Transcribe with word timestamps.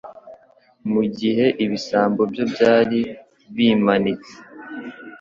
mu 0.91 1.01
gihe 1.17 1.45
ibisambo 1.63 2.21
byo 2.31 2.43
byari 2.53 2.99
bimanitse. 3.55 4.33